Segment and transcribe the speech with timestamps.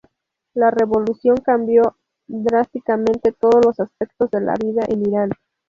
[0.55, 1.95] La Revolución cambió
[2.25, 5.29] drásticamente todos los aspectos de la vida en Irán.